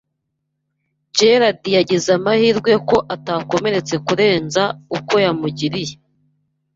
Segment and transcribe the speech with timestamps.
[1.15, 4.63] Gerard yagize amahirwe ko atakomeretse kurenza
[4.97, 5.93] uko yamugiriye.